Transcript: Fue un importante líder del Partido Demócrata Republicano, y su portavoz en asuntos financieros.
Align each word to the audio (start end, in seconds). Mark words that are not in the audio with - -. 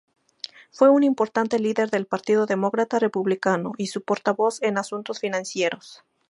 Fue 0.71 0.89
un 0.89 1.03
importante 1.03 1.59
líder 1.59 1.91
del 1.91 2.07
Partido 2.07 2.47
Demócrata 2.47 2.97
Republicano, 2.97 3.73
y 3.77 3.85
su 3.85 4.01
portavoz 4.01 4.59
en 4.63 4.79
asuntos 4.79 5.19
financieros. 5.19 6.03